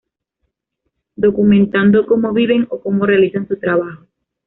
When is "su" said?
3.47-3.57